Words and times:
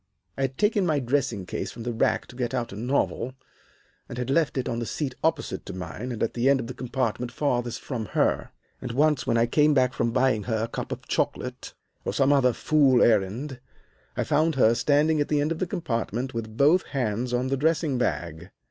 "I 0.35 0.41
had 0.41 0.57
taken 0.57 0.83
my 0.83 0.97
dressing 0.99 1.45
case 1.45 1.69
from 1.69 1.83
the 1.83 1.93
rack 1.93 2.25
to 2.29 2.35
get 2.35 2.55
out 2.55 2.73
a 2.73 2.75
novel, 2.75 3.35
and 4.09 4.17
had 4.17 4.31
left 4.31 4.57
it 4.57 4.67
on 4.67 4.79
the 4.79 4.85
seat 4.87 5.13
opposite 5.23 5.63
to 5.67 5.73
mine, 5.73 6.11
and 6.11 6.23
at 6.23 6.33
the 6.33 6.49
end 6.49 6.59
of 6.59 6.65
the 6.65 6.73
compartment 6.73 7.31
farthest 7.31 7.79
from 7.81 8.07
her. 8.17 8.49
And 8.81 8.93
once 8.93 9.27
when 9.27 9.37
I 9.37 9.45
came 9.45 9.75
back 9.75 9.93
from 9.93 10.09
buying 10.09 10.41
her 10.45 10.63
a 10.63 10.67
cup 10.67 10.91
of 10.91 11.07
chocolate, 11.07 11.75
or 12.03 12.13
from 12.13 12.13
some 12.13 12.33
other 12.33 12.51
fool 12.51 13.03
errand, 13.03 13.59
I 14.17 14.23
found 14.23 14.55
her 14.55 14.73
standing 14.73 15.21
at 15.21 15.29
my 15.29 15.37
end 15.37 15.51
of 15.51 15.59
the 15.59 15.67
compartment 15.67 16.33
with 16.33 16.57
both 16.57 16.81
hands 16.87 17.31
on 17.31 17.49
the 17.49 17.55
dressing 17.55 17.99
bag. 17.99 18.49